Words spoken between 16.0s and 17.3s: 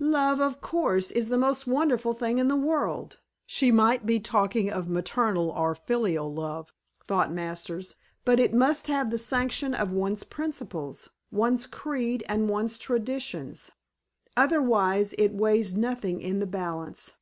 in the balance."